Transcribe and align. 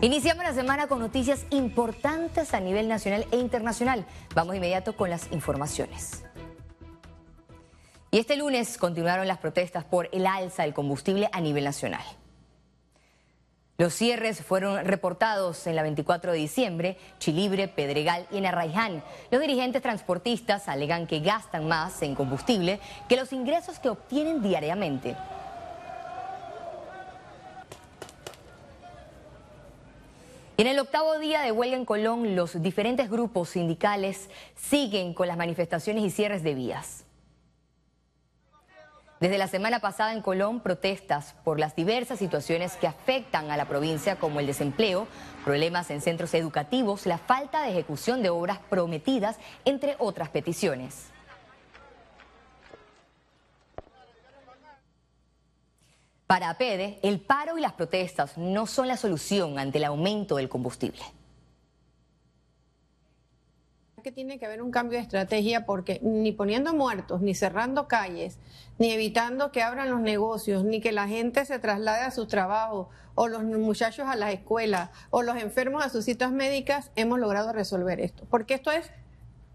Iniciamos 0.00 0.44
la 0.44 0.54
semana 0.54 0.86
con 0.86 1.00
noticias 1.00 1.44
importantes 1.50 2.54
a 2.54 2.60
nivel 2.60 2.86
nacional 2.86 3.26
e 3.32 3.36
internacional. 3.36 4.06
Vamos 4.32 4.52
de 4.52 4.58
inmediato 4.58 4.94
con 4.94 5.10
las 5.10 5.32
informaciones. 5.32 6.24
Y 8.12 8.20
este 8.20 8.36
lunes 8.36 8.78
continuaron 8.78 9.26
las 9.26 9.38
protestas 9.38 9.82
por 9.82 10.08
el 10.12 10.28
alza 10.28 10.62
del 10.62 10.72
combustible 10.72 11.28
a 11.32 11.40
nivel 11.40 11.64
nacional. 11.64 12.04
Los 13.76 13.92
cierres 13.92 14.40
fueron 14.40 14.84
reportados 14.84 15.66
en 15.66 15.74
la 15.74 15.82
24 15.82 16.30
de 16.30 16.38
diciembre, 16.38 16.96
Chilibre, 17.18 17.66
Pedregal 17.66 18.28
y 18.30 18.38
en 18.38 18.46
Arraiján. 18.46 19.02
Los 19.32 19.40
dirigentes 19.40 19.82
transportistas 19.82 20.68
alegan 20.68 21.08
que 21.08 21.18
gastan 21.18 21.66
más 21.66 22.02
en 22.02 22.14
combustible 22.14 22.78
que 23.08 23.16
los 23.16 23.32
ingresos 23.32 23.80
que 23.80 23.88
obtienen 23.88 24.42
diariamente. 24.42 25.16
En 30.58 30.66
el 30.66 30.80
octavo 30.80 31.20
día 31.20 31.42
de 31.42 31.52
huelga 31.52 31.76
en 31.76 31.84
Colón, 31.84 32.34
los 32.34 32.60
diferentes 32.60 33.08
grupos 33.08 33.50
sindicales 33.50 34.28
siguen 34.56 35.14
con 35.14 35.28
las 35.28 35.36
manifestaciones 35.36 36.02
y 36.02 36.10
cierres 36.10 36.42
de 36.42 36.56
vías. 36.56 37.04
Desde 39.20 39.38
la 39.38 39.46
semana 39.46 39.78
pasada 39.78 40.12
en 40.12 40.20
Colón, 40.20 40.58
protestas 40.58 41.36
por 41.44 41.60
las 41.60 41.76
diversas 41.76 42.18
situaciones 42.18 42.74
que 42.74 42.88
afectan 42.88 43.52
a 43.52 43.56
la 43.56 43.66
provincia, 43.66 44.16
como 44.16 44.40
el 44.40 44.48
desempleo, 44.48 45.06
problemas 45.44 45.92
en 45.92 46.00
centros 46.00 46.34
educativos, 46.34 47.06
la 47.06 47.18
falta 47.18 47.62
de 47.62 47.70
ejecución 47.70 48.24
de 48.24 48.30
obras 48.30 48.58
prometidas, 48.68 49.36
entre 49.64 49.94
otras 50.00 50.28
peticiones. 50.28 51.12
Para 56.28 56.50
APEDE, 56.50 56.98
el 57.02 57.20
paro 57.20 57.56
y 57.56 57.62
las 57.62 57.72
protestas 57.72 58.36
no 58.36 58.66
son 58.66 58.86
la 58.86 58.98
solución 58.98 59.58
ante 59.58 59.78
el 59.78 59.84
aumento 59.84 60.36
del 60.36 60.50
combustible. 60.50 61.00
Que 64.02 64.12
tiene 64.12 64.38
que 64.38 64.44
haber 64.44 64.60
un 64.60 64.70
cambio 64.70 64.98
de 64.98 65.04
estrategia 65.04 65.64
porque 65.64 66.00
ni 66.02 66.32
poniendo 66.32 66.74
muertos, 66.74 67.22
ni 67.22 67.34
cerrando 67.34 67.88
calles, 67.88 68.36
ni 68.76 68.92
evitando 68.92 69.52
que 69.52 69.62
abran 69.62 69.90
los 69.90 70.02
negocios, 70.02 70.64
ni 70.64 70.82
que 70.82 70.92
la 70.92 71.08
gente 71.08 71.46
se 71.46 71.58
traslade 71.58 72.02
a 72.02 72.10
su 72.10 72.26
trabajo, 72.26 72.90
o 73.14 73.26
los 73.26 73.42
muchachos 73.42 74.06
a 74.06 74.14
las 74.14 74.34
escuelas, 74.34 74.90
o 75.08 75.22
los 75.22 75.36
enfermos 75.38 75.82
a 75.82 75.88
sus 75.88 76.04
citas 76.04 76.30
médicas, 76.30 76.90
hemos 76.94 77.18
logrado 77.18 77.54
resolver 77.54 78.00
esto. 78.00 78.26
Porque 78.28 78.52
esto 78.52 78.70
es, 78.70 78.90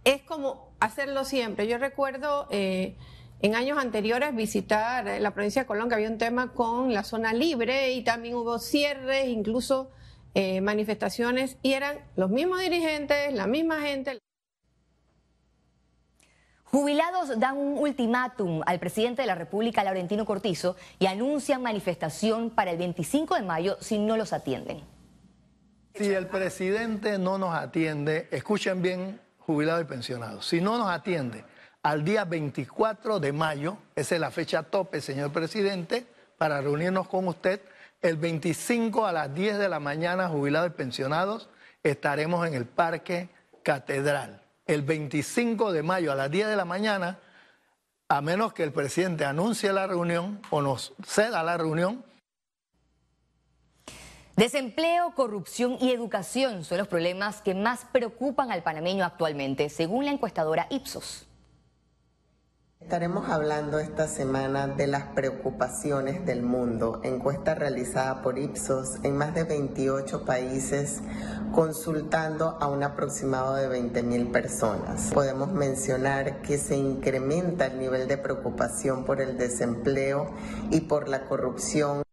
es 0.06 0.24
como 0.24 0.72
hacerlo 0.80 1.24
siempre. 1.24 1.68
Yo 1.68 1.78
recuerdo 1.78 2.48
eh, 2.50 2.96
en 3.44 3.56
años 3.56 3.78
anteriores 3.78 4.34
visitar 4.34 5.20
la 5.20 5.32
provincia 5.32 5.64
de 5.64 5.66
Colón, 5.68 5.90
que 5.90 5.96
había 5.96 6.10
un 6.10 6.18
tema 6.18 6.54
con 6.54 6.94
la 6.94 7.04
zona 7.04 7.34
libre 7.34 7.92
y 7.92 8.02
también 8.02 8.36
hubo 8.36 8.58
cierres, 8.58 9.28
incluso 9.28 9.92
eh, 10.34 10.62
manifestaciones, 10.62 11.58
y 11.62 11.74
eran 11.74 11.98
los 12.16 12.30
mismos 12.30 12.62
dirigentes, 12.62 13.34
la 13.34 13.46
misma 13.46 13.82
gente. 13.82 14.18
Jubilados 16.64 17.38
dan 17.38 17.58
un 17.58 17.78
ultimátum 17.78 18.62
al 18.66 18.80
presidente 18.80 19.24
de 19.24 19.28
la 19.28 19.36
República, 19.36 19.84
Laurentino 19.84 20.26
Cortizo, 20.26 20.78
y 20.98 21.08
anuncian 21.08 21.62
manifestación 21.62 22.50
para 22.50 22.72
el 22.72 22.78
25 22.78 23.36
de 23.36 23.42
mayo 23.42 23.76
si 23.82 24.00
no 24.00 24.16
los 24.16 24.32
atienden. 24.32 24.86
Si 25.96 26.10
el 26.14 26.28
presidente 26.28 27.20
no 27.20 27.38
nos 27.38 27.54
atiende, 27.54 28.30
escuchen 28.32 28.82
bien, 28.82 29.20
jubilados 29.40 29.82
y 29.82 29.86
pensionados, 29.86 30.46
si 30.46 30.62
no 30.62 30.78
nos 30.78 30.90
atiende 30.90 31.44
al 31.84 32.06
día 32.06 32.24
24 32.24 33.20
de 33.20 33.34
mayo, 33.34 33.78
esa 33.96 34.16
es 34.16 34.22
la 34.22 34.32
fecha 34.32 34.64
tope, 34.64 35.02
señor 35.02 35.32
presidente, 35.34 36.08
para 36.38 36.62
reunirnos 36.62 37.10
con 37.10 37.28
usted. 37.28 37.62
El 38.02 38.16
25 38.18 39.06
a 39.06 39.12
las 39.12 39.34
10 39.34 39.60
de 39.60 39.70
la 39.70 39.82
mañana, 39.82 40.30
jubilados 40.30 40.70
y 40.70 40.74
pensionados, 40.74 41.50
estaremos 41.84 42.48
en 42.48 42.54
el 42.54 42.66
Parque 42.66 43.30
Catedral. 43.64 44.42
El 44.66 44.82
25 44.82 45.74
de 45.74 45.84
mayo 45.84 46.14
a 46.14 46.16
las 46.16 46.32
10 46.32 46.48
de 46.48 46.56
la 46.56 46.66
mañana, 46.66 47.20
a 48.08 48.22
menos 48.22 48.54
que 48.54 48.64
el 48.64 48.72
presidente 48.72 49.26
anuncie 49.26 49.74
la 49.74 49.86
reunión 49.86 50.42
o 50.50 50.62
nos 50.62 50.94
ceda 51.06 51.44
la 51.44 51.58
reunión, 51.58 52.04
Desempleo, 54.36 55.14
corrupción 55.14 55.78
y 55.80 55.92
educación 55.92 56.64
son 56.64 56.80
los 56.80 56.88
problemas 56.88 57.44
que 57.44 57.54
más 57.54 57.86
preocupan 57.92 58.52
al 58.52 58.64
panameño 58.64 59.06
actualmente, 59.06 59.70
según 59.70 60.06
la 60.06 60.12
encuestadora 60.12 60.66
Ipsos. 60.72 61.28
Estaremos 62.84 63.30
hablando 63.30 63.80
esta 63.80 64.08
semana 64.08 64.68
de 64.68 64.88
las 64.88 65.04
preocupaciones 65.16 66.26
del 66.26 66.44
mundo, 66.44 67.00
encuesta 67.04 67.56
realizada 67.56 68.22
por 68.22 68.38
Ipsos 68.38 68.98
en 69.04 69.16
más 69.16 69.34
de 69.34 69.46
28 69.46 70.26
países, 70.26 71.00
consultando 71.54 72.58
a 72.60 72.68
un 72.68 72.84
aproximado 72.84 73.56
de 73.56 73.70
20.000 73.70 74.32
personas. 74.32 75.12
Podemos 75.14 75.54
mencionar 75.54 76.42
que 76.42 76.58
se 76.58 76.76
incrementa 76.76 77.68
el 77.68 77.80
nivel 77.80 78.08
de 78.08 78.18
preocupación 78.18 79.06
por 79.06 79.22
el 79.22 79.38
desempleo 79.38 80.30
y 80.70 80.82
por 80.82 81.08
la 81.08 81.26
corrupción. 81.26 82.04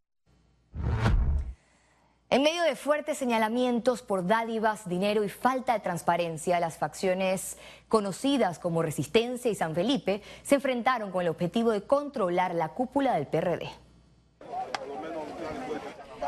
En 2.32 2.44
medio 2.44 2.62
de 2.62 2.76
fuertes 2.76 3.18
señalamientos 3.18 4.02
por 4.02 4.24
dádivas, 4.24 4.88
dinero 4.88 5.24
y 5.24 5.28
falta 5.28 5.72
de 5.72 5.80
transparencia, 5.80 6.60
las 6.60 6.78
facciones 6.78 7.58
conocidas 7.88 8.60
como 8.60 8.82
Resistencia 8.82 9.50
y 9.50 9.56
San 9.56 9.74
Felipe 9.74 10.22
se 10.44 10.54
enfrentaron 10.54 11.10
con 11.10 11.22
el 11.22 11.28
objetivo 11.28 11.72
de 11.72 11.82
controlar 11.82 12.54
la 12.54 12.68
cúpula 12.68 13.14
del 13.14 13.26
PRD. 13.26 13.68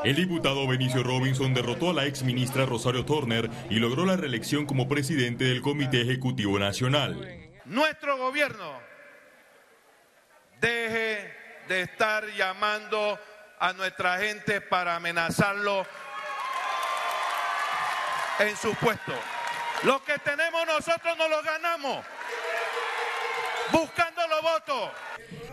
El 0.02 0.16
diputado 0.16 0.66
Benicio 0.66 1.04
Robinson 1.04 1.54
derrotó 1.54 1.90
a 1.90 1.94
la 1.94 2.06
ex 2.06 2.24
ministra 2.24 2.66
Rosario 2.66 3.04
Turner 3.04 3.48
y 3.70 3.76
logró 3.76 4.04
la 4.04 4.16
reelección 4.16 4.66
como 4.66 4.88
presidente 4.88 5.44
del 5.44 5.62
Comité 5.62 6.00
Ejecutivo 6.00 6.58
Nacional. 6.58 7.48
Nuestro 7.64 8.18
gobierno 8.18 8.72
deje 10.60 11.32
de 11.68 11.82
estar 11.82 12.26
llamando 12.36 13.20
a 13.62 13.72
nuestra 13.74 14.18
gente 14.18 14.60
para 14.60 14.96
amenazarlo 14.96 15.86
en 18.40 18.56
su 18.56 18.74
puesto. 18.74 19.12
Lo 19.84 20.02
que 20.04 20.18
tenemos 20.18 20.66
nosotros 20.66 21.16
no 21.16 21.28
lo 21.28 21.40
ganamos 21.42 22.04
buscando 23.70 24.20
los 24.26 24.42
votos. 24.42 24.90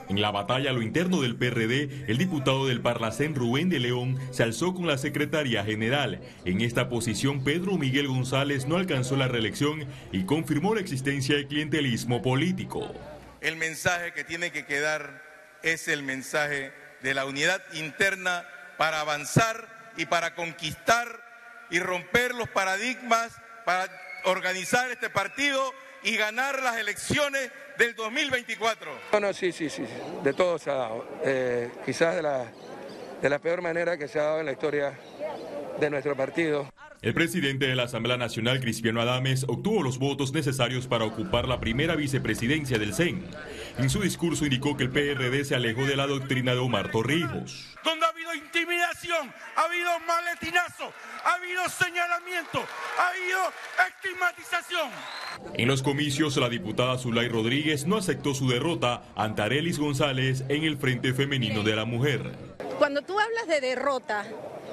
En 0.10 0.22
la 0.22 0.32
batalla 0.32 0.72
a 0.72 0.74
lo 0.74 0.82
interno 0.82 1.22
del 1.22 1.36
PRD, 1.36 2.06
el 2.08 2.18
diputado 2.18 2.66
del 2.66 2.82
Parlacén 2.82 3.36
Rubén 3.36 3.70
de 3.70 3.78
León 3.78 4.20
se 4.32 4.42
alzó 4.42 4.74
con 4.74 4.88
la 4.88 4.98
secretaría 4.98 5.64
general. 5.64 6.20
En 6.46 6.62
esta 6.62 6.90
posición, 6.90 7.44
Pedro 7.44 7.78
Miguel 7.78 8.08
González 8.08 8.66
no 8.66 8.78
alcanzó 8.78 9.18
la 9.18 9.28
reelección 9.28 9.88
y 10.12 10.24
confirmó 10.24 10.74
la 10.74 10.82
existencia 10.82 11.36
de 11.36 11.46
clientelismo 11.46 12.24
político. 12.24 12.92
El 13.40 13.56
mensaje 13.58 14.14
que 14.14 14.24
tiene 14.24 14.52
que 14.52 14.66
quedar 14.66 15.22
es 15.62 15.88
el 15.88 16.02
mensaje 16.02 16.74
de 17.02 17.14
la 17.14 17.26
unidad 17.26 17.62
interna 17.74 18.48
para 18.78 19.02
avanzar 19.02 19.68
y 19.98 20.06
para 20.06 20.36
conquistar 20.36 21.22
y 21.70 21.80
romper 21.80 22.34
los 22.34 22.50
paradigmas, 22.50 23.32
para 23.66 23.90
organizar 24.26 24.90
este 24.92 25.10
partido 25.10 25.74
y 26.04 26.16
ganar 26.16 26.62
las 26.62 26.78
elecciones 26.78 27.52
del 27.78 27.96
2024. 27.96 28.92
No, 29.14 29.20
no, 29.20 29.34
sí, 29.34 29.52
sí, 29.52 29.70
sí, 29.70 29.86
de 30.24 30.34
todo 30.34 30.58
se 30.58 30.70
ha 30.72 30.76
dado. 30.76 31.08
Eh, 31.24 31.72
quizás 31.86 32.16
de 32.16 32.22
la, 32.22 32.46
de 33.22 33.30
la 33.30 33.40
peor 33.40 33.62
manera 33.62 33.98
que 33.98 34.08
se 34.08 34.20
ha 34.20 34.24
dado 34.24 34.40
en 34.40 34.46
la 34.46 34.52
historia 34.52 34.94
de 35.80 35.90
nuestro 35.90 36.16
partido. 36.16 36.72
El 37.02 37.14
presidente 37.14 37.66
de 37.66 37.78
la 37.78 37.84
Asamblea 37.84 38.18
Nacional, 38.18 38.60
Cristiano 38.60 39.00
Adames, 39.00 39.46
obtuvo 39.48 39.84
los 39.84 40.00
votos 40.00 40.34
necesarios 40.34 40.86
para 40.86 41.06
ocupar 41.06 41.48
la 41.48 41.62
primera 41.62 41.96
vicepresidencia 41.96 42.78
del 42.78 42.94
CEN. 42.94 43.26
En 43.78 43.90
su 43.90 44.02
discurso 44.02 44.44
indicó 44.44 44.76
que 44.76 44.84
el 44.84 44.90
PRD 44.90 45.46
se 45.46 45.56
alejó 45.56 45.86
de 45.86 45.96
la 45.96 46.08
doctrina 46.08 46.52
de 46.52 46.58
Omar 46.58 46.92
Torrijos. 46.92 47.78
Donde 47.86 48.06
ha 48.06 48.10
habido 48.10 48.36
intimidación, 48.36 49.34
ha 49.56 49.62
habido 49.64 49.92
maletinazo, 50.06 50.92
ha 51.24 51.36
habido 51.36 51.70
señalamiento, 51.70 52.66
ha 52.98 53.08
habido 53.08 53.40
estigmatización. 53.96 54.90
En 55.54 55.70
los 55.70 55.82
comicios, 55.82 56.36
la 56.36 56.50
diputada 56.50 56.98
Zulay 56.98 57.30
Rodríguez 57.30 57.86
no 57.88 57.96
aceptó 57.96 58.34
su 58.34 58.50
derrota 58.50 59.04
ante 59.16 59.42
Arelis 59.42 59.80
González 59.80 60.44
en 60.50 60.66
el 60.66 60.78
Frente 60.78 61.14
Femenino 61.14 61.64
de 61.64 61.78
la 61.78 61.86
Mujer. 61.86 62.34
Cuando 62.78 63.02
tú 63.04 63.18
hablas 63.18 63.48
de 63.48 63.62
derrota, 63.62 64.26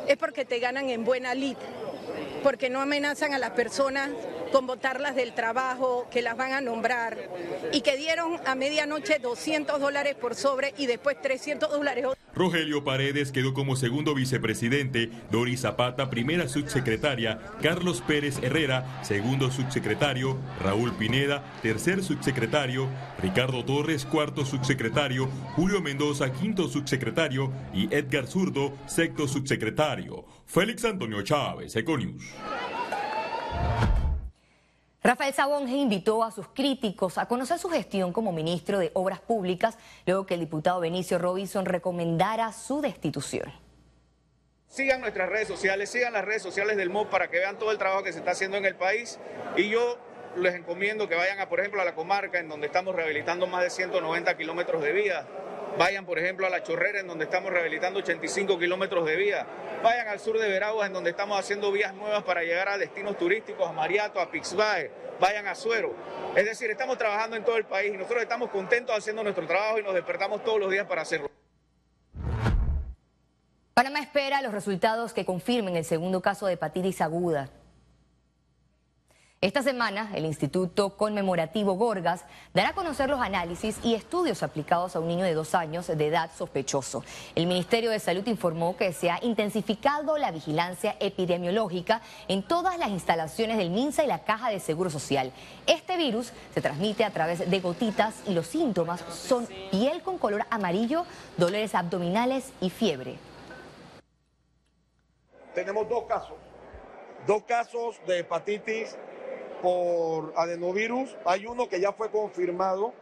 es 0.08 0.16
porque 0.16 0.44
te 0.44 0.58
ganan 0.58 0.90
en 0.90 1.04
buena 1.04 1.32
lid 1.32 1.56
porque 2.42 2.70
no 2.70 2.80
amenazan 2.80 3.34
a 3.34 3.38
las 3.38 3.50
personas 3.50 4.10
con 4.56 4.66
botarlas 4.66 5.14
del 5.14 5.34
trabajo, 5.34 6.08
que 6.10 6.22
las 6.22 6.34
van 6.34 6.54
a 6.54 6.62
nombrar 6.62 7.18
y 7.74 7.82
que 7.82 7.98
dieron 7.98 8.40
a 8.46 8.54
medianoche 8.54 9.18
200 9.18 9.78
dólares 9.78 10.14
por 10.14 10.34
sobre 10.34 10.72
y 10.78 10.86
después 10.86 11.20
300 11.20 11.70
dólares. 11.70 12.06
Rogelio 12.34 12.82
Paredes 12.82 13.32
quedó 13.32 13.52
como 13.52 13.76
segundo 13.76 14.14
vicepresidente, 14.14 15.10
Doris 15.30 15.60
Zapata 15.60 16.08
primera 16.08 16.48
subsecretaria, 16.48 17.38
Carlos 17.60 18.00
Pérez 18.00 18.42
Herrera 18.42 19.02
segundo 19.04 19.50
subsecretario, 19.50 20.38
Raúl 20.64 20.94
Pineda 20.94 21.44
tercer 21.60 22.02
subsecretario, 22.02 22.88
Ricardo 23.20 23.62
Torres 23.62 24.06
cuarto 24.06 24.46
subsecretario, 24.46 25.28
Julio 25.54 25.82
Mendoza 25.82 26.32
quinto 26.32 26.66
subsecretario 26.68 27.52
y 27.74 27.94
Edgar 27.94 28.26
Zurdo 28.26 28.72
sexto 28.86 29.28
subsecretario. 29.28 30.24
Félix 30.46 30.82
Antonio 30.86 31.20
Chávez, 31.20 31.76
Econius. 31.76 32.24
Rafael 35.06 35.32
Sabonge 35.32 35.76
invitó 35.76 36.24
a 36.24 36.32
sus 36.32 36.48
críticos 36.48 37.16
a 37.16 37.26
conocer 37.26 37.60
su 37.60 37.68
gestión 37.68 38.12
como 38.12 38.32
ministro 38.32 38.80
de 38.80 38.90
Obras 38.94 39.20
Públicas 39.20 39.78
luego 40.04 40.26
que 40.26 40.34
el 40.34 40.40
diputado 40.40 40.80
Benicio 40.80 41.16
Robinson 41.18 41.64
recomendara 41.64 42.50
su 42.50 42.80
destitución. 42.80 43.52
Sigan 44.66 45.00
nuestras 45.00 45.28
redes 45.28 45.46
sociales, 45.46 45.90
sigan 45.90 46.12
las 46.12 46.24
redes 46.24 46.42
sociales 46.42 46.76
del 46.76 46.90
MOB 46.90 47.08
para 47.08 47.30
que 47.30 47.38
vean 47.38 47.56
todo 47.56 47.70
el 47.70 47.78
trabajo 47.78 48.02
que 48.02 48.12
se 48.12 48.18
está 48.18 48.32
haciendo 48.32 48.56
en 48.56 48.64
el 48.64 48.74
país 48.74 49.20
y 49.56 49.68
yo 49.68 49.96
les 50.34 50.56
encomiendo 50.56 51.08
que 51.08 51.14
vayan, 51.14 51.38
a, 51.38 51.48
por 51.48 51.60
ejemplo, 51.60 51.80
a 51.80 51.84
la 51.84 51.94
comarca 51.94 52.40
en 52.40 52.48
donde 52.48 52.66
estamos 52.66 52.92
rehabilitando 52.92 53.46
más 53.46 53.62
de 53.62 53.70
190 53.70 54.36
kilómetros 54.36 54.82
de 54.82 54.90
vía. 54.90 55.24
Vayan, 55.78 56.06
por 56.06 56.18
ejemplo, 56.18 56.46
a 56.46 56.50
La 56.50 56.62
Chorrera, 56.62 57.00
en 57.00 57.06
donde 57.06 57.24
estamos 57.24 57.52
rehabilitando 57.52 57.98
85 57.98 58.58
kilómetros 58.58 59.04
de 59.04 59.16
vía. 59.16 59.46
Vayan 59.82 60.08
al 60.08 60.18
sur 60.18 60.38
de 60.38 60.48
Veraguas, 60.48 60.86
en 60.86 60.94
donde 60.94 61.10
estamos 61.10 61.38
haciendo 61.38 61.70
vías 61.70 61.92
nuevas 61.94 62.22
para 62.22 62.42
llegar 62.42 62.68
a 62.70 62.78
destinos 62.78 63.18
turísticos, 63.18 63.68
a 63.68 63.72
Mariato, 63.72 64.18
a 64.18 64.30
Pixbae. 64.30 64.90
Vayan 65.20 65.46
a 65.46 65.54
Suero. 65.54 65.94
Es 66.34 66.46
decir, 66.46 66.70
estamos 66.70 66.96
trabajando 66.96 67.36
en 67.36 67.44
todo 67.44 67.58
el 67.58 67.66
país 67.66 67.92
y 67.92 67.96
nosotros 67.98 68.22
estamos 68.22 68.50
contentos 68.50 68.96
haciendo 68.96 69.22
nuestro 69.22 69.46
trabajo 69.46 69.78
y 69.78 69.82
nos 69.82 69.92
despertamos 69.92 70.42
todos 70.42 70.58
los 70.58 70.70
días 70.70 70.86
para 70.86 71.02
hacerlo. 71.02 71.30
Panamá 73.74 74.00
espera 74.00 74.40
los 74.40 74.52
resultados 74.52 75.12
que 75.12 75.26
confirmen 75.26 75.76
el 75.76 75.84
segundo 75.84 76.22
caso 76.22 76.46
de 76.46 76.54
hepatitis 76.54 77.02
aguda 77.02 77.50
esta 79.42 79.62
semana, 79.62 80.10
el 80.14 80.24
Instituto 80.24 80.96
Conmemorativo 80.96 81.74
Gorgas 81.74 82.24
dará 82.54 82.70
a 82.70 82.72
conocer 82.72 83.10
los 83.10 83.20
análisis 83.20 83.78
y 83.84 83.94
estudios 83.94 84.42
aplicados 84.42 84.96
a 84.96 85.00
un 85.00 85.08
niño 85.08 85.26
de 85.26 85.34
dos 85.34 85.54
años 85.54 85.86
de 85.88 86.06
edad 86.06 86.30
sospechoso. 86.34 87.04
El 87.34 87.46
Ministerio 87.46 87.90
de 87.90 87.98
Salud 87.98 88.26
informó 88.28 88.78
que 88.78 88.94
se 88.94 89.10
ha 89.10 89.22
intensificado 89.22 90.16
la 90.16 90.30
vigilancia 90.30 90.96
epidemiológica 91.00 92.00
en 92.28 92.44
todas 92.44 92.78
las 92.78 92.88
instalaciones 92.88 93.58
del 93.58 93.68
MINSA 93.68 94.04
y 94.04 94.06
la 94.06 94.24
Caja 94.24 94.48
de 94.48 94.58
Seguro 94.58 94.88
Social. 94.88 95.30
Este 95.66 95.98
virus 95.98 96.32
se 96.54 96.62
transmite 96.62 97.04
a 97.04 97.10
través 97.10 97.50
de 97.50 97.60
gotitas 97.60 98.14
y 98.26 98.32
los 98.32 98.46
síntomas 98.46 99.02
son 99.02 99.46
piel 99.70 100.00
con 100.00 100.16
color 100.16 100.46
amarillo, 100.48 101.04
dolores 101.36 101.74
abdominales 101.74 102.54
y 102.62 102.70
fiebre. 102.70 103.16
Tenemos 105.54 105.86
dos 105.90 106.04
casos, 106.04 106.38
dos 107.26 107.42
casos 107.42 108.00
de 108.06 108.20
hepatitis 108.20 108.96
por 109.62 110.32
adenovirus. 110.36 111.16
Hay 111.24 111.46
uno 111.46 111.68
que 111.68 111.80
ya 111.80 111.92
fue 111.92 112.10
confirmado, 112.10 112.92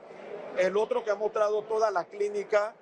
el 0.59 0.77
otro 0.77 1.05
que 1.05 1.11
ha 1.11 1.15
mostrado 1.15 1.62
toda 1.62 1.91
la 1.91 2.05
clínica 2.05 2.75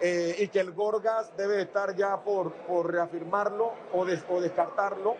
eh, 0.00 0.36
y 0.38 0.48
que 0.48 0.60
el 0.60 0.72
Gorgas 0.72 1.36
debe 1.36 1.62
estar 1.62 1.94
ya 1.94 2.22
por, 2.22 2.52
por 2.52 2.92
reafirmarlo 2.92 3.72
o, 3.92 4.04
descartarlo 4.04 5.16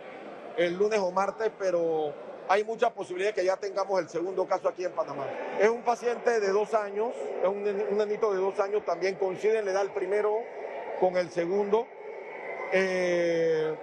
el 0.56 0.76
lunes 0.76 0.98
o 1.00 1.10
martes, 1.10 1.50
pero 1.58 2.12
hay 2.48 2.64
mucha 2.64 2.90
posibilidad 2.90 3.32
que 3.32 3.44
ya 3.44 3.56
tengamos 3.56 4.00
el 4.00 4.08
segundo 4.08 4.46
caso 4.46 4.68
aquí 4.68 4.84
en 4.84 4.92
Panamá. 4.92 5.26
Es 5.58 5.68
un 5.68 5.82
paciente 5.82 6.40
de 6.40 6.50
dos 6.50 6.74
años, 6.74 7.12
es 7.42 7.48
un, 7.48 7.64
un 7.90 7.98
nenito 7.98 8.32
de 8.32 8.40
dos 8.40 8.58
años, 8.60 8.84
también 8.84 9.14
coincide 9.16 9.62
le 9.62 9.72
da 9.72 9.82
el 9.82 9.90
primero 9.90 10.38
con 10.98 11.16
el 11.16 11.30
segundo. 11.30 11.86
Eh, 12.72 13.74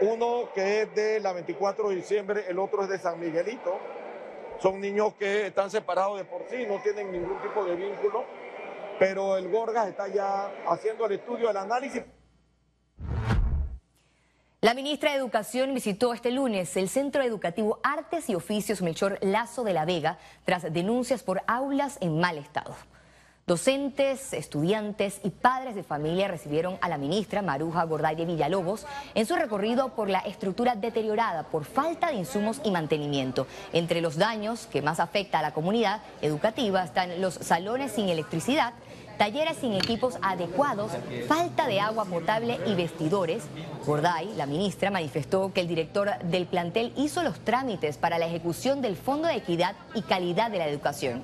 uno 0.00 0.48
que 0.54 0.82
es 0.82 0.94
de 0.94 1.20
la 1.20 1.32
24 1.32 1.90
de 1.90 1.96
diciembre, 1.96 2.44
el 2.48 2.58
otro 2.58 2.82
es 2.82 2.88
de 2.88 2.98
San 2.98 3.18
Miguelito. 3.18 3.78
Son 4.60 4.80
niños 4.80 5.14
que 5.14 5.48
están 5.48 5.70
separados 5.70 6.18
de 6.18 6.24
por 6.24 6.42
sí, 6.48 6.64
no 6.66 6.80
tienen 6.82 7.12
ningún 7.12 7.40
tipo 7.42 7.64
de 7.64 7.76
vínculo, 7.76 8.24
pero 8.98 9.36
el 9.36 9.50
Gorgas 9.50 9.88
está 9.88 10.08
ya 10.08 10.50
haciendo 10.66 11.06
el 11.06 11.12
estudio, 11.12 11.50
el 11.50 11.56
análisis. 11.56 12.02
La 14.62 14.74
ministra 14.74 15.12
de 15.12 15.18
Educación 15.18 15.74
visitó 15.74 16.14
este 16.14 16.30
lunes 16.30 16.76
el 16.76 16.88
Centro 16.88 17.22
Educativo 17.22 17.78
Artes 17.82 18.28
y 18.30 18.34
Oficios 18.34 18.82
Melchor 18.82 19.18
Lazo 19.20 19.62
de 19.62 19.74
la 19.74 19.84
Vega 19.84 20.18
tras 20.44 20.72
denuncias 20.72 21.22
por 21.22 21.42
aulas 21.46 21.98
en 22.00 22.18
mal 22.18 22.38
estado. 22.38 22.74
Docentes, 23.48 24.32
estudiantes 24.32 25.20
y 25.22 25.30
padres 25.30 25.76
de 25.76 25.84
familia 25.84 26.26
recibieron 26.26 26.78
a 26.80 26.88
la 26.88 26.98
ministra 26.98 27.42
Maruja 27.42 27.84
Gorday 27.84 28.16
de 28.16 28.24
Villalobos 28.24 28.84
en 29.14 29.24
su 29.24 29.36
recorrido 29.36 29.90
por 29.90 30.08
la 30.08 30.18
estructura 30.18 30.74
deteriorada 30.74 31.44
por 31.44 31.64
falta 31.64 32.08
de 32.08 32.16
insumos 32.16 32.60
y 32.64 32.72
mantenimiento. 32.72 33.46
Entre 33.72 34.00
los 34.00 34.16
daños 34.16 34.66
que 34.66 34.82
más 34.82 34.98
afecta 34.98 35.38
a 35.38 35.42
la 35.42 35.54
comunidad 35.54 36.02
educativa 36.22 36.82
están 36.82 37.20
los 37.20 37.34
salones 37.34 37.92
sin 37.92 38.08
electricidad, 38.08 38.72
talleres 39.16 39.58
sin 39.58 39.74
equipos 39.74 40.18
adecuados, 40.22 40.90
falta 41.28 41.68
de 41.68 41.78
agua 41.78 42.04
potable 42.04 42.58
y 42.66 42.74
vestidores. 42.74 43.44
Gorday, 43.86 44.34
la 44.34 44.46
ministra, 44.46 44.90
manifestó 44.90 45.52
que 45.52 45.60
el 45.60 45.68
director 45.68 46.18
del 46.24 46.46
plantel 46.46 46.92
hizo 46.96 47.22
los 47.22 47.38
trámites 47.38 47.96
para 47.96 48.18
la 48.18 48.26
ejecución 48.26 48.82
del 48.82 48.96
Fondo 48.96 49.28
de 49.28 49.36
Equidad 49.36 49.76
y 49.94 50.02
Calidad 50.02 50.50
de 50.50 50.58
la 50.58 50.66
Educación. 50.66 51.22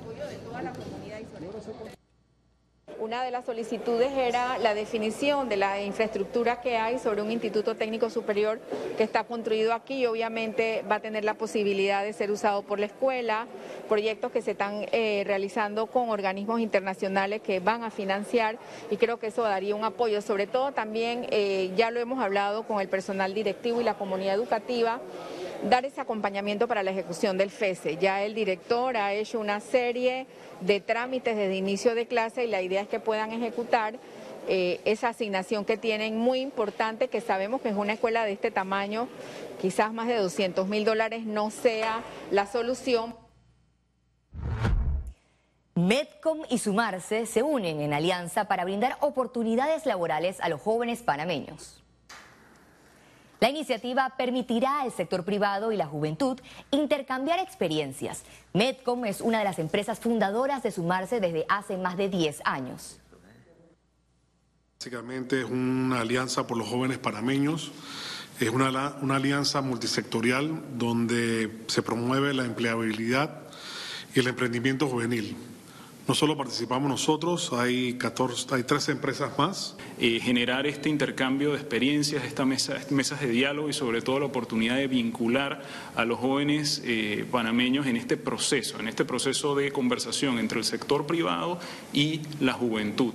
Una 3.02 3.25
de 3.25 3.32
las 3.32 3.46
solicitudes 3.46 4.12
era 4.12 4.58
la 4.58 4.75
definición 4.75 5.49
de 5.49 5.56
la 5.56 5.82
infraestructura 5.82 6.60
que 6.60 6.76
hay 6.76 7.00
sobre 7.00 7.20
un 7.20 7.32
instituto 7.32 7.75
técnico 7.75 8.10
superior 8.10 8.60
que 8.96 9.02
está 9.02 9.25
construido 9.25 9.72
aquí 9.75 9.94
y 9.94 10.06
obviamente 10.06 10.84
va 10.88 10.96
a 10.96 11.00
tener 11.00 11.25
la 11.25 11.34
posibilidad 11.34 12.04
de 12.04 12.12
ser 12.12 12.31
usado 12.31 12.62
por 12.62 12.78
la 12.78 12.87
escuela, 12.87 13.49
proyectos 13.88 14.31
que 14.31 14.40
se 14.40 14.52
están 14.52 14.87
eh, 14.93 15.25
realizando 15.26 15.88
con 15.88 16.10
organismos 16.10 16.60
internacionales 16.60 17.43
que 17.43 17.58
van 17.58 17.82
a 17.82 17.90
financiar 17.90 18.56
y 18.88 18.99
creo 18.99 19.19
que 19.19 19.26
eso 19.26 19.43
daría 19.43 19.75
un 19.75 19.82
apoyo. 19.82 20.22
Sobre 20.22 20.46
todo 20.46 20.70
también 20.70 21.26
eh, 21.32 21.72
ya 21.75 21.90
lo 21.90 21.99
hemos 21.99 22.22
hablado 22.22 22.62
con 22.69 22.81
el 22.81 22.87
personal 22.87 23.34
directivo 23.34 23.81
y 23.81 23.84
la 23.84 23.94
comunidad 23.94 24.37
educativa 24.37 25.00
dar 25.69 25.85
ese 25.85 26.00
acompañamiento 26.00 26.67
para 26.67 26.82
la 26.82 26.91
ejecución 26.91 27.38
del 27.38 27.50
FESE. 27.50 27.97
Ya 27.97 28.23
el 28.23 28.35
director 28.35 28.97
ha 28.97 29.12
hecho 29.12 29.38
una 29.41 29.61
serie 29.61 30.26
de 30.61 30.81
trámites 30.81 31.37
desde 31.37 31.56
inicio 31.56 31.94
de 31.94 32.06
clase 32.06 32.44
y 32.44 32.49
la 32.49 32.62
idea 32.62 32.82
es 32.82 32.88
que 32.88 33.00
puedan 33.00 33.32
ejecutar 33.32 33.94
eh, 34.49 34.81
esa 34.85 35.11
asignación 35.11 35.64
que 35.64 35.76
tienen 35.76 36.19
muy 36.19 36.41
importante, 36.41 37.09
que 37.09 37.20
sabemos 37.20 37.61
que 37.61 37.69
es 37.69 37.76
una 37.76 37.93
escuela 37.93 38.25
de 38.25 38.32
este 38.32 38.50
tamaño, 38.50 39.09
quizás 39.61 39.93
más 39.93 40.09
de 40.09 40.17
200 40.17 40.67
mil 40.67 40.85
dólares 40.85 41.25
no 41.25 41.50
sea 41.50 42.03
la 42.31 42.47
solución. 42.47 43.14
Medcom 45.75 46.41
y 46.50 46.59
Sumarse 46.59 47.25
se 47.26 47.43
unen 47.43 47.81
en 47.81 47.93
alianza 47.94 48.47
para 48.47 48.64
brindar 48.64 48.97
oportunidades 49.00 49.87
laborales 49.87 50.41
a 50.41 50.49
los 50.49 50.61
jóvenes 50.61 51.03
panameños. 51.03 51.81
La 53.43 53.50
iniciativa 53.50 54.15
permitirá 54.17 54.83
al 54.83 54.93
sector 54.93 55.25
privado 55.25 55.73
y 55.73 55.77
la 55.77 55.89
juventud 55.89 56.38
intercambiar 56.71 57.40
experiencias. 57.40 58.23
Medcom 58.52 59.05
es 59.05 59.21
una 59.21 59.40
de 59.40 59.45
las 59.45 59.59
empresas 59.59 59.99
fundadoras 59.99 60.62
de 60.62 60.71
Sumarse 60.71 61.19
desde 61.19 61.45
hace 61.49 61.76
más 61.76 61.97
de 61.97 62.09
10 62.09 62.43
años. 62.45 63.00
Básicamente 64.78 65.40
es 65.40 65.50
una 65.50 66.02
alianza 66.02 66.47
por 66.47 66.57
los 66.57 66.69
jóvenes 66.69 66.99
panameños. 66.99 67.73
Es 68.38 68.50
una, 68.50 68.95
una 69.02 69.16
alianza 69.16 69.61
multisectorial 69.61 70.78
donde 70.78 71.64
se 71.66 71.83
promueve 71.83 72.35
la 72.35 72.45
empleabilidad 72.45 73.43
y 74.14 74.21
el 74.21 74.28
emprendimiento 74.28 74.87
juvenil. 74.87 75.37
No 76.09 76.16
solo 76.16 76.37
participamos 76.37 76.88
nosotros, 76.88 77.52
hay, 77.52 77.94
14, 77.94 78.52
hay 78.56 78.64
13 78.64 78.92
empresas 78.92 79.38
más. 79.38 79.76
Eh, 80.00 80.18
generar 80.21 80.66
este 80.66 80.88
intercambio 80.88 81.52
de 81.52 81.59
experiencias, 81.59 82.25
estas 82.25 82.44
mesa, 82.44 82.76
mesas 82.90 83.21
de 83.21 83.28
diálogo 83.28 83.68
y 83.68 83.73
sobre 83.73 84.02
todo 84.02 84.18
la 84.18 84.26
oportunidad 84.26 84.76
de 84.76 84.88
vincular 84.88 85.62
a 85.94 86.04
los 86.04 86.18
jóvenes 86.18 86.82
eh, 86.85 87.25
panameños 87.30 87.87
en 87.87 87.97
este 87.97 88.16
proceso, 88.16 88.80
en 88.80 88.88
este 88.88 89.04
proceso 89.04 89.54
de 89.54 89.71
conversación 89.71 90.40
entre 90.40 90.59
el 90.59 90.64
sector 90.64 91.06
privado 91.06 91.61
y 91.92 92.23
la 92.40 92.52
juventud. 92.54 93.14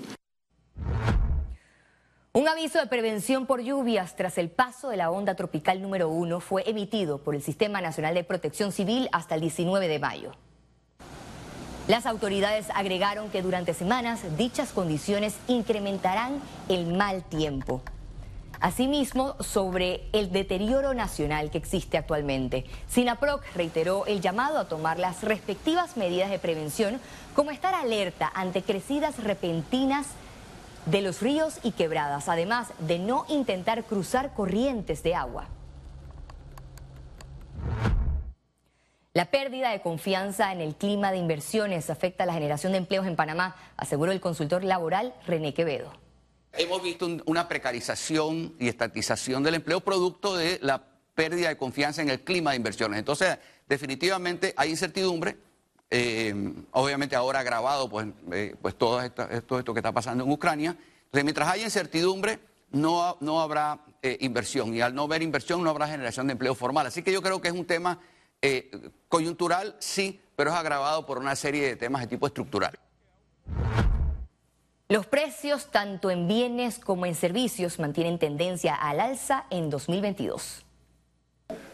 Un 2.31 2.47
aviso 2.47 2.79
de 2.79 2.87
prevención 2.87 3.47
por 3.47 3.61
lluvias 3.61 4.15
tras 4.15 4.37
el 4.37 4.49
paso 4.49 4.89
de 4.89 4.97
la 4.97 5.11
onda 5.11 5.35
tropical 5.35 5.81
número 5.81 6.07
uno 6.07 6.39
fue 6.39 6.63
emitido 6.69 7.17
por 7.17 7.35
el 7.35 7.41
Sistema 7.41 7.81
Nacional 7.81 8.13
de 8.13 8.23
Protección 8.23 8.71
Civil 8.71 9.09
hasta 9.11 9.35
el 9.35 9.41
19 9.41 9.89
de 9.89 9.99
mayo. 9.99 10.31
Las 11.87 12.05
autoridades 12.05 12.67
agregaron 12.75 13.29
que 13.29 13.41
durante 13.41 13.73
semanas 13.73 14.19
dichas 14.37 14.71
condiciones 14.73 15.35
incrementarán 15.47 16.41
el 16.67 16.87
mal 16.87 17.23
tiempo. 17.23 17.81
Asimismo, 18.59 19.35
sobre 19.39 20.03
el 20.11 20.33
deterioro 20.33 20.93
nacional 20.93 21.49
que 21.49 21.59
existe 21.59 21.97
actualmente, 21.97 22.65
SINAPROC 22.89 23.41
reiteró 23.55 24.05
el 24.05 24.19
llamado 24.19 24.59
a 24.59 24.67
tomar 24.67 24.99
las 24.99 25.23
respectivas 25.23 25.95
medidas 25.95 26.29
de 26.29 26.39
prevención, 26.39 26.99
como 27.33 27.51
estar 27.51 27.73
alerta 27.73 28.29
ante 28.33 28.63
crecidas 28.63 29.23
repentinas 29.23 30.07
de 30.87 31.01
los 31.01 31.21
ríos 31.21 31.59
y 31.63 31.71
quebradas, 31.71 32.27
además 32.27 32.73
de 32.79 32.99
no 32.99 33.25
intentar 33.29 33.85
cruzar 33.85 34.33
corrientes 34.33 35.03
de 35.03 35.15
agua. 35.15 35.45
La 39.17 39.25
pérdida 39.31 39.71
de 39.71 39.81
confianza 39.81 40.51
en 40.51 40.61
el 40.61 40.75
clima 40.75 41.11
de 41.11 41.17
inversiones 41.17 41.89
afecta 41.89 42.21
a 42.21 42.27
la 42.27 42.33
generación 42.33 42.73
de 42.73 42.77
empleos 42.77 43.07
en 43.07 43.15
Panamá, 43.15 43.55
aseguró 43.75 44.11
el 44.11 44.21
consultor 44.21 44.63
laboral 44.63 45.15
René 45.25 45.55
Quevedo. 45.55 45.91
Hemos 46.53 46.83
visto 46.83 47.09
una 47.25 47.47
precarización 47.47 48.53
y 48.59 48.67
estatización 48.67 49.41
del 49.41 49.55
empleo 49.55 49.81
producto 49.81 50.37
de 50.37 50.59
la 50.61 50.83
pérdida 51.15 51.47
de 51.47 51.57
confianza 51.57 52.03
en 52.03 52.09
el 52.09 52.21
clima 52.21 52.51
de 52.51 52.57
inversiones. 52.57 52.99
Entonces, 52.99 53.39
definitivamente 53.67 54.53
hay 54.55 54.69
incertidumbre, 54.69 55.35
eh, 55.89 56.53
obviamente 56.69 57.15
ahora 57.15 57.39
agravado 57.39 57.89
pues, 57.89 58.05
eh, 58.31 58.53
pues 58.61 58.77
todo, 58.77 59.01
esto, 59.01 59.27
esto, 59.31 59.73
que 59.73 59.79
está 59.79 59.91
pasando 59.91 60.25
en 60.25 60.31
Ucrania. 60.31 60.77
Entonces, 61.05 61.23
mientras 61.23 61.49
haya 61.49 61.63
incertidumbre, 61.63 62.37
no, 62.69 63.17
no 63.21 63.41
habrá 63.41 63.79
eh, 64.03 64.15
inversión 64.21 64.75
y 64.75 64.81
al 64.81 64.93
no 64.93 65.05
haber 65.05 65.23
inversión 65.23 65.63
no 65.63 65.71
habrá 65.71 65.87
generación 65.87 66.27
de 66.27 66.33
empleo 66.33 66.53
formal. 66.53 66.85
Así 66.85 67.01
que 67.01 67.11
yo 67.11 67.23
creo 67.23 67.41
que 67.41 67.47
es 67.47 67.55
un 67.55 67.65
tema 67.65 67.99
coyuntural, 69.07 69.75
sí, 69.79 70.21
pero 70.35 70.51
es 70.51 70.55
agravado 70.55 71.05
por 71.05 71.17
una 71.17 71.35
serie 71.35 71.67
de 71.67 71.75
temas 71.75 72.01
de 72.01 72.07
tipo 72.07 72.27
estructural. 72.27 72.77
Los 74.89 75.05
precios, 75.05 75.69
tanto 75.69 76.09
en 76.09 76.27
bienes 76.27 76.79
como 76.79 77.05
en 77.05 77.15
servicios, 77.15 77.77
mantienen 77.77 78.19
tendencia 78.19 78.73
al 78.73 79.01
alza 79.01 79.45
en 79.49 79.69
2022. 79.69 80.65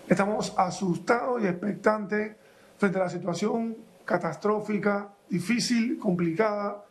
Estamos 0.07 0.53
asustados 0.57 1.43
y 1.43 1.47
expectantes 1.47 2.35
frente 2.77 2.97
a 2.97 3.03
la 3.03 3.09
situación 3.09 3.77
catastrófica, 4.03 5.13
difícil, 5.29 5.99
complicada 5.99 6.85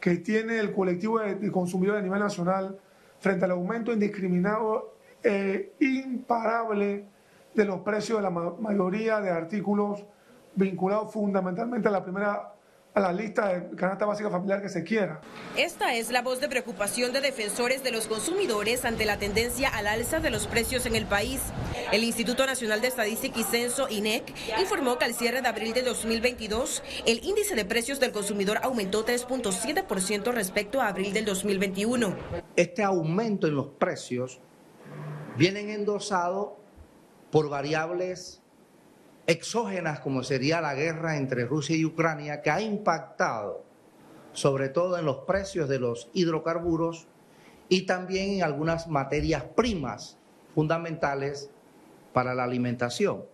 que 0.00 0.16
tiene 0.18 0.58
el 0.58 0.72
colectivo 0.72 1.18
de 1.18 1.50
consumidores 1.50 2.00
a 2.00 2.04
nivel 2.04 2.20
nacional 2.20 2.78
frente 3.18 3.44
al 3.44 3.52
aumento 3.52 3.92
indiscriminado 3.92 4.96
e 5.22 5.74
imparable 5.80 7.06
de 7.54 7.64
los 7.64 7.80
precios 7.80 8.18
de 8.18 8.22
la 8.22 8.30
mayoría 8.30 9.20
de 9.20 9.30
artículos 9.30 10.04
vinculados 10.54 11.12
fundamentalmente 11.12 11.88
a 11.88 11.90
la 11.90 12.02
primera 12.02 12.54
a 12.94 13.00
la 13.00 13.12
lista 13.12 13.48
de 13.48 13.76
canasta 13.76 14.06
básica 14.06 14.30
familiar 14.30 14.62
que 14.62 14.68
se 14.68 14.84
quiera. 14.84 15.20
Esta 15.56 15.94
es 15.94 16.12
la 16.12 16.22
voz 16.22 16.40
de 16.40 16.48
preocupación 16.48 17.12
de 17.12 17.20
defensores 17.20 17.82
de 17.82 17.90
los 17.90 18.06
consumidores 18.06 18.84
ante 18.84 19.04
la 19.04 19.18
tendencia 19.18 19.68
al 19.68 19.88
alza 19.88 20.20
de 20.20 20.30
los 20.30 20.46
precios 20.46 20.86
en 20.86 20.94
el 20.94 21.04
país. 21.04 21.40
El 21.90 22.04
Instituto 22.04 22.46
Nacional 22.46 22.80
de 22.80 22.86
Estadística 22.86 23.40
y 23.40 23.42
Censo, 23.42 23.88
INEC, 23.88 24.32
informó 24.60 24.96
que 24.96 25.06
al 25.06 25.14
cierre 25.14 25.42
de 25.42 25.48
abril 25.48 25.74
de 25.74 25.82
2022, 25.82 26.84
el 27.04 27.24
índice 27.24 27.56
de 27.56 27.64
precios 27.64 27.98
del 27.98 28.12
consumidor 28.12 28.60
aumentó 28.62 29.04
3.7% 29.04 30.32
respecto 30.32 30.80
a 30.80 30.86
abril 30.86 31.12
del 31.12 31.24
2021. 31.24 32.14
Este 32.54 32.84
aumento 32.84 33.48
en 33.48 33.56
los 33.56 33.70
precios 33.70 34.40
vienen 35.36 35.68
endosados 35.68 36.63
por 37.34 37.48
variables 37.48 38.40
exógenas 39.26 39.98
como 39.98 40.22
sería 40.22 40.60
la 40.60 40.72
guerra 40.76 41.16
entre 41.16 41.44
Rusia 41.44 41.74
y 41.74 41.84
Ucrania, 41.84 42.42
que 42.42 42.50
ha 42.50 42.60
impactado 42.60 43.64
sobre 44.32 44.68
todo 44.68 44.96
en 44.98 45.04
los 45.04 45.24
precios 45.26 45.68
de 45.68 45.80
los 45.80 46.08
hidrocarburos 46.14 47.08
y 47.68 47.86
también 47.86 48.34
en 48.34 48.44
algunas 48.44 48.86
materias 48.86 49.42
primas 49.56 50.16
fundamentales 50.54 51.50
para 52.12 52.36
la 52.36 52.44
alimentación. 52.44 53.24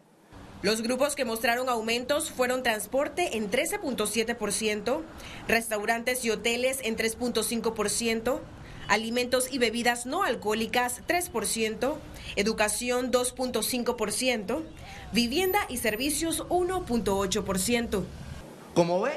Los 0.63 0.81
grupos 0.81 1.15
que 1.15 1.27
mostraron 1.27 1.69
aumentos 1.69 2.31
fueron 2.31 2.63
transporte 2.63 3.37
en 3.37 3.51
13.7%, 3.51 5.03
restaurantes 5.47 6.25
y 6.25 6.31
hoteles 6.31 6.79
en 6.85 6.97
3.5%, 6.97 8.41
alimentos 8.91 9.53
y 9.53 9.59
bebidas 9.59 10.05
no 10.05 10.25
alcohólicas 10.25 11.01
3%, 11.07 11.95
educación 12.35 13.13
2.5%, 13.13 14.63
vivienda 15.13 15.61
y 15.69 15.77
servicios 15.77 16.45
1.8%. 16.49 18.03
Como 18.75 19.01
ve, 19.01 19.13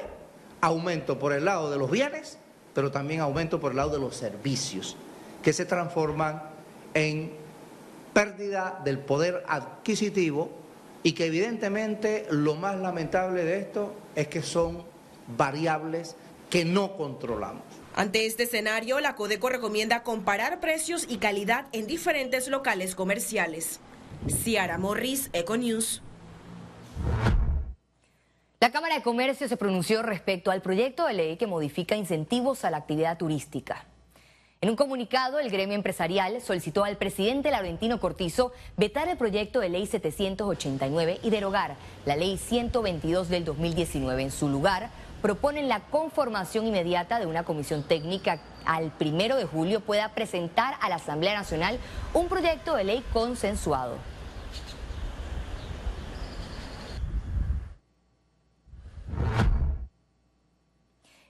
aumento 0.62 1.18
por 1.18 1.34
el 1.34 1.46
lado 1.46 1.72
de 1.72 1.78
los 1.78 1.90
bienes, 1.90 2.38
pero 2.76 2.92
también 2.92 3.20
aumento 3.20 3.60
por 3.60 3.72
el 3.72 3.78
lado 3.78 3.90
de 3.90 4.00
los 4.00 4.16
servicios, 4.16 4.96
que 5.42 5.54
se 5.54 5.66
transforman 5.66 6.44
en 6.94 7.34
pérdida 8.14 8.80
del 8.86 9.00
poder 9.00 9.44
adquisitivo 9.48 10.52
y 11.02 11.14
que 11.14 11.26
evidentemente 11.26 12.28
lo 12.30 12.54
más 12.54 12.80
lamentable 12.80 13.44
de 13.44 13.58
esto 13.58 13.96
es 14.14 14.28
que 14.28 14.44
son 14.44 14.84
variables 15.36 16.16
que 16.52 16.64
no 16.64 16.96
controlamos. 16.96 17.83
Ante 17.96 18.26
este 18.26 18.44
escenario, 18.44 19.00
la 19.00 19.16
Codeco 19.16 19.50
recomienda 19.50 20.02
comparar 20.02 20.60
precios 20.60 21.06
y 21.08 21.18
calidad 21.18 21.68
en 21.74 21.86
diferentes 21.86 22.48
locales 22.48 22.96
comerciales. 22.96 23.80
Ciara 24.28 24.80
Morris, 24.80 25.30
Econews. 25.32 26.02
La 28.60 28.72
Cámara 28.72 28.96
de 28.96 29.04
Comercio 29.04 29.48
se 29.48 29.58
pronunció 29.58 30.02
respecto 30.02 30.50
al 30.50 30.64
proyecto 30.64 31.06
de 31.06 31.14
ley 31.14 31.38
que 31.38 31.46
modifica 31.46 31.96
incentivos 31.96 32.66
a 32.66 32.72
la 32.72 32.78
actividad 32.78 33.18
turística. 33.18 33.86
En 34.62 34.70
un 34.70 34.78
comunicado, 34.78 35.40
el 35.40 35.52
gremio 35.52 35.76
empresarial 35.76 36.42
solicitó 36.42 36.86
al 36.86 36.96
presidente 36.96 37.52
Laurentino 37.52 38.00
Cortizo 38.00 38.54
vetar 38.78 39.10
el 39.10 39.18
proyecto 39.18 39.60
de 39.60 39.68
ley 39.68 39.86
789 39.86 41.20
y 41.22 41.30
derogar 41.30 41.76
la 42.06 42.16
ley 42.16 42.38
122 42.38 43.28
del 43.28 43.44
2019. 43.44 44.24
En 44.24 44.32
su 44.32 44.48
lugar, 44.48 44.90
proponen 45.24 45.70
la 45.70 45.80
conformación 45.80 46.68
inmediata 46.68 47.18
de 47.18 47.26
una 47.26 47.46
comisión 47.46 47.82
técnica 47.82 48.42
al 48.66 48.92
primero 48.92 49.38
de 49.38 49.46
julio 49.46 49.80
pueda 49.80 50.10
presentar 50.10 50.76
a 50.82 50.90
la 50.90 50.96
Asamblea 50.96 51.34
Nacional 51.34 51.80
un 52.14 52.28
proyecto 52.28 52.76
de 52.76 52.84
ley 52.84 53.06
consensuado. 53.14 53.96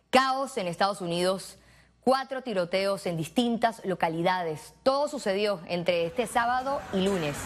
Caos 0.10 0.58
en 0.58 0.66
Estados 0.66 1.00
Unidos, 1.00 1.60
cuatro 2.04 2.42
tiroteos 2.42 3.06
en 3.06 3.16
distintas 3.16 3.86
localidades. 3.86 4.74
Todo 4.82 5.08
sucedió 5.08 5.60
entre 5.68 6.08
este 6.08 6.26
sábado 6.26 6.82
y 6.94 7.02
lunes. 7.02 7.38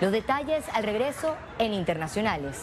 Los 0.00 0.10
detalles 0.10 0.64
al 0.72 0.84
regreso 0.84 1.36
en 1.58 1.74
Internacionales. 1.74 2.56